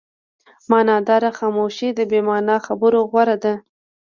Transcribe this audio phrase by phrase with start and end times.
[0.71, 3.53] معناداره خاموشي د بې معنا خبرو غوره ده.